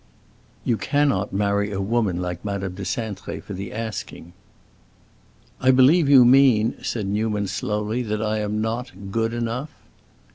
"You 0.65 0.77
cannot 0.77 1.31
marry 1.31 1.71
a 1.71 1.79
woman 1.79 2.19
like 2.19 2.43
Madame 2.43 2.73
de 2.73 2.81
Cintré 2.81 3.39
for 3.43 3.53
the 3.53 3.71
asking." 3.71 4.33
"I 5.59 5.69
believe 5.69 6.09
you 6.09 6.25
mean," 6.25 6.75
said 6.81 7.05
Newman 7.05 7.45
slowly, 7.45 8.01
"that 8.01 8.19
I 8.19 8.39
am 8.39 8.61
not 8.61 9.11
good 9.11 9.31
enough." 9.35 9.69